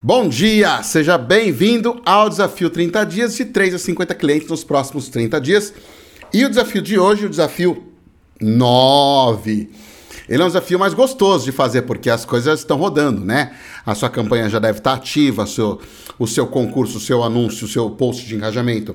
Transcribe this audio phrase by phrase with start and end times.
[0.00, 5.08] Bom dia, seja bem-vindo ao desafio 30 dias de 3 a 50 clientes nos próximos
[5.08, 5.74] 30 dias.
[6.32, 7.82] E o desafio de hoje, o desafio
[8.40, 9.68] 9.
[10.28, 13.56] Ele é um desafio mais gostoso de fazer porque as coisas estão rodando, né?
[13.84, 15.80] A sua campanha já deve estar ativa, seu,
[16.16, 18.94] o seu concurso, o seu anúncio, o seu post de engajamento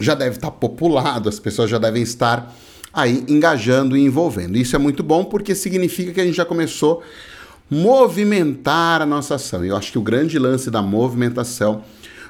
[0.00, 2.52] já deve estar populado, as pessoas já devem estar
[2.92, 4.58] aí engajando e envolvendo.
[4.58, 7.04] Isso é muito bom porque significa que a gente já começou
[7.70, 9.64] movimentar a nossa ação.
[9.64, 11.84] Eu acho que o grande lance da movimentação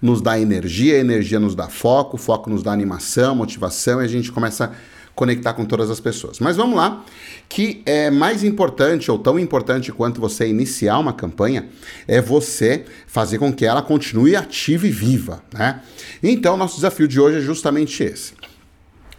[0.00, 4.32] nos dá energia, energia nos dá foco, foco nos dá animação, motivação e a gente
[4.32, 4.70] começa a
[5.14, 6.38] conectar com todas as pessoas.
[6.38, 7.02] Mas vamos lá,
[7.48, 11.68] que é mais importante ou tão importante quanto você iniciar uma campanha
[12.06, 15.82] é você fazer com que ela continue ativa e viva, né?
[16.22, 18.34] Então, nosso desafio de hoje é justamente esse.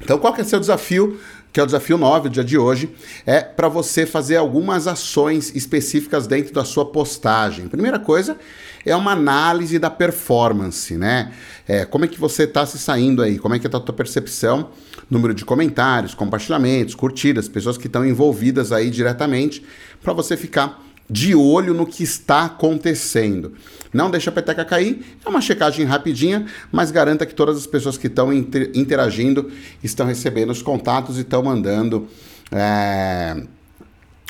[0.00, 1.18] Então, qual que é o seu desafio
[1.56, 5.56] que é o desafio 9, o dia de hoje, é para você fazer algumas ações
[5.56, 7.66] específicas dentro da sua postagem.
[7.66, 8.36] Primeira coisa
[8.84, 11.32] é uma análise da performance, né?
[11.66, 13.38] É, como é que você está se saindo aí?
[13.38, 14.68] Como é que está a tua percepção?
[15.08, 19.64] Número de comentários, compartilhamentos, curtidas, pessoas que estão envolvidas aí diretamente,
[20.02, 23.54] para você ficar de olho no que está acontecendo.
[23.92, 27.96] Não deixa a peteca cair, é uma checagem rapidinha, mas garanta que todas as pessoas
[27.96, 29.50] que estão inter interagindo
[29.82, 32.08] estão recebendo os contatos e estão mandando.
[32.50, 33.42] É...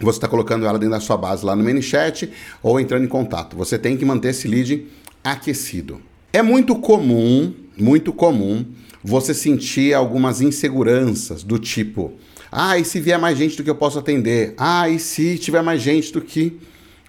[0.00, 2.28] Você está colocando ela dentro da sua base lá no ManyChat
[2.62, 3.56] ou entrando em contato.
[3.56, 4.86] Você tem que manter esse lead
[5.22, 6.00] aquecido.
[6.32, 8.64] É muito comum, muito comum,
[9.04, 12.12] você sentir algumas inseguranças do tipo
[12.54, 14.52] ah, e se vier mais gente do que eu posso atender?
[14.58, 16.60] Ah, e se tiver mais gente do que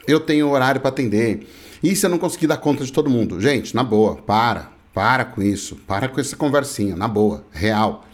[0.08, 1.46] eu tenho horário para atender?
[1.84, 3.42] E se eu não conseguir dar conta de todo mundo?
[3.42, 4.72] Gente, na boa, para.
[4.94, 5.76] Para com isso.
[5.86, 8.06] Para com essa conversinha, na boa, real.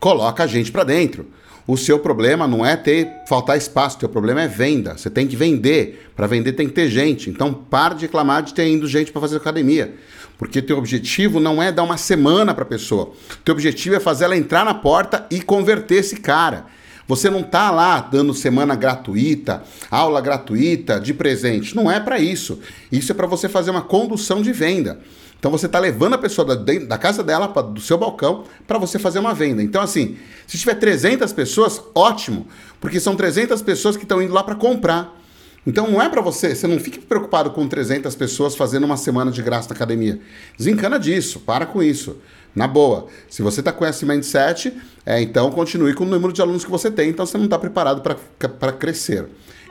[0.00, 1.26] Coloca a gente para dentro.
[1.66, 4.96] O seu problema não é ter faltar espaço, o teu problema é venda.
[4.96, 6.10] Você tem que vender.
[6.16, 7.30] Para vender tem que ter gente.
[7.30, 9.94] Então, para de reclamar de ter indo gente para fazer academia.
[10.36, 13.12] Porque teu objetivo não é dar uma semana para a pessoa.
[13.44, 16.66] Teu objetivo é fazer ela entrar na porta e converter esse cara.
[17.06, 21.76] Você não está lá dando semana gratuita, aula gratuita, de presente.
[21.76, 22.58] Não é para isso.
[22.90, 25.00] Isso é para você fazer uma condução de venda.
[25.42, 28.78] Então você está levando a pessoa da, da casa dela, pra, do seu balcão, para
[28.78, 29.60] você fazer uma venda.
[29.60, 30.16] Então, assim,
[30.46, 32.46] se tiver 300 pessoas, ótimo,
[32.80, 35.20] porque são 300 pessoas que estão indo lá para comprar.
[35.66, 39.32] Então não é para você, você não fique preocupado com 300 pessoas fazendo uma semana
[39.32, 40.20] de graça na academia.
[40.56, 42.18] Desencana disso, para com isso.
[42.54, 44.72] Na boa, se você está com esse mindset,
[45.04, 47.58] é, então continue com o número de alunos que você tem, então você não está
[47.58, 49.26] preparado para crescer.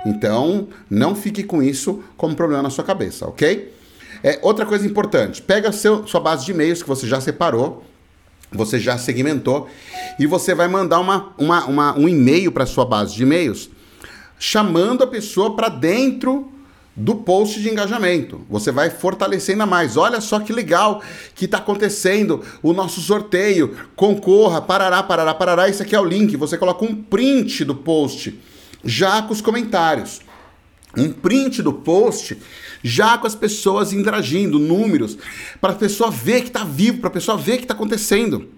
[0.06, 3.80] Então, não fique com isso como problema na sua cabeça, ok?
[4.24, 7.84] É, outra coisa importante, pega seu, sua base de e-mails que você já separou,
[8.52, 9.68] você já segmentou,
[10.20, 13.70] e você vai mandar uma, uma, uma um e-mail para sua base de e-mails
[14.42, 16.52] chamando a pessoa para dentro
[16.96, 18.42] do post de engajamento.
[18.50, 19.96] Você vai fortalecer ainda mais.
[19.96, 21.00] Olha só que legal
[21.36, 23.78] que está acontecendo o nosso sorteio.
[23.96, 25.70] Concorra, parará, parará, parará.
[25.70, 26.36] Isso aqui é o link.
[26.38, 28.38] Você coloca um print do post
[28.84, 30.22] já com os comentários.
[30.98, 32.38] Um print do post
[32.84, 35.18] já com as pessoas interagindo, números,
[35.60, 38.50] para a pessoa ver que está vivo, para a pessoa ver que está acontecendo.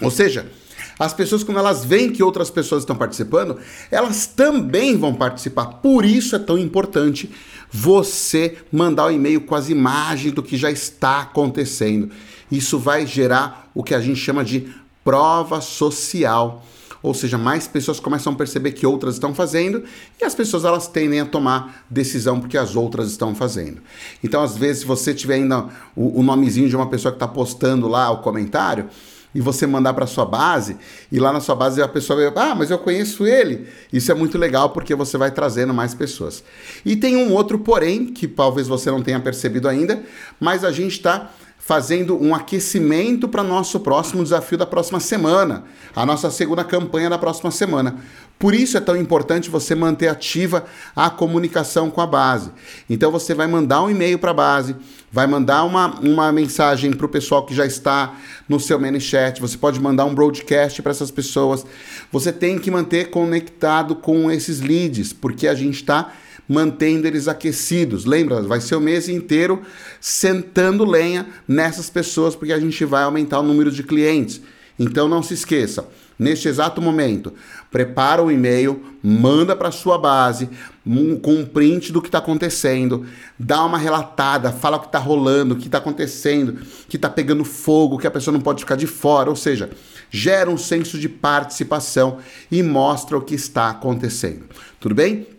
[0.00, 0.50] Ou seja,
[0.98, 3.58] as pessoas, quando elas veem que outras pessoas estão participando,
[3.90, 5.66] elas também vão participar.
[5.66, 7.30] Por isso é tão importante
[7.70, 12.10] você mandar o um e-mail com as imagens do que já está acontecendo.
[12.50, 14.72] Isso vai gerar o que a gente chama de
[15.02, 16.64] prova social.
[17.04, 19.84] Ou seja, mais pessoas começam a perceber que outras estão fazendo
[20.18, 23.82] e as pessoas elas tendem a tomar decisão porque as outras estão fazendo.
[24.22, 27.28] Então, às vezes, se você tiver ainda o, o nomezinho de uma pessoa que está
[27.28, 28.88] postando lá o comentário,
[29.34, 30.76] e você mandar para sua base
[31.10, 33.66] e lá na sua base a pessoa vai, ah, mas eu conheço ele.
[33.92, 36.44] Isso é muito legal porque você vai trazendo mais pessoas.
[36.86, 40.02] E tem um outro porém que talvez você não tenha percebido ainda,
[40.38, 41.32] mas a gente está
[41.66, 45.64] fazendo um aquecimento para nosso próximo desafio da próxima semana,
[45.96, 47.96] a nossa segunda campanha da próxima semana.
[48.38, 52.50] Por isso é tão importante você manter ativa a comunicação com a base.
[52.90, 54.76] Então você vai mandar um e-mail para a base,
[55.10, 58.14] vai mandar uma, uma mensagem para o pessoal que já está
[58.46, 61.64] no seu ManyChat, você pode mandar um broadcast para essas pessoas.
[62.12, 66.12] Você tem que manter conectado com esses leads, porque a gente está
[66.48, 68.04] mantendo eles aquecidos.
[68.04, 69.62] Lembra, vai ser o mês inteiro
[70.00, 74.40] sentando lenha nessas pessoas, porque a gente vai aumentar o número de clientes.
[74.78, 75.86] Então não se esqueça,
[76.18, 77.32] neste exato momento,
[77.70, 80.48] prepara o um e-mail, manda para sua base
[80.84, 83.06] um, com um print do que está acontecendo,
[83.38, 86.58] dá uma relatada, fala o que está rolando, o que está acontecendo,
[86.88, 89.70] que está pegando fogo, que a pessoa não pode ficar de fora, ou seja,
[90.10, 92.18] gera um senso de participação
[92.50, 94.44] e mostra o que está acontecendo.
[94.80, 95.33] Tudo bem?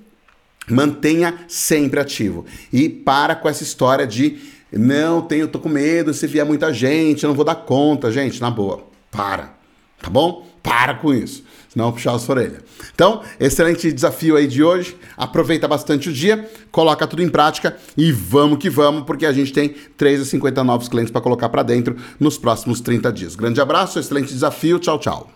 [0.70, 2.46] Mantenha sempre ativo.
[2.72, 4.40] E para com essa história de
[4.72, 8.42] não, tenho, tô com medo, se vier muita gente, eu não vou dar conta, gente,
[8.42, 8.84] na boa.
[9.10, 9.56] Para.
[10.02, 10.46] Tá bom?
[10.62, 11.44] Para com isso.
[11.70, 12.64] Senão puxar a sua orelha.
[12.94, 14.98] Então, excelente desafio aí de hoje.
[15.18, 19.52] Aproveita bastante o dia, coloca tudo em prática e vamos que vamos, porque a gente
[19.52, 23.36] tem 3 a 50 novos clientes para colocar para dentro nos próximos 30 dias.
[23.36, 24.80] Grande abraço, excelente desafio.
[24.80, 25.35] Tchau, tchau.